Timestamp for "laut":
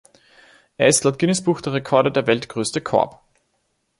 1.03-1.19